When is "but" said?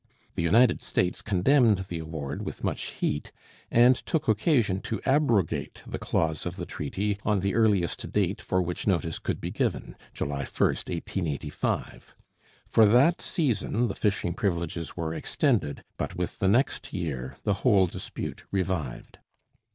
15.97-16.15